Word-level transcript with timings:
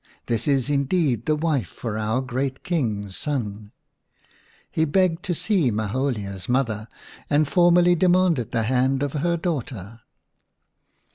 This 0.25 0.47
is 0.47 0.67
indeed 0.67 1.27
the 1.27 1.35
wife 1.35 1.67
for 1.67 1.95
our 1.95 2.21
great 2.21 2.63
King's 2.63 3.15
son!" 3.15 3.71
He 4.71 4.83
begged 4.83 5.21
to 5.25 5.35
see 5.35 5.69
Maholia's 5.69 6.49
mother, 6.49 6.87
and 7.29 7.47
formally 7.47 7.93
demanded 7.93 8.49
the 8.49 8.63
hand 8.63 9.03
of 9.03 9.13
her 9.13 9.37
daughter. 9.37 9.99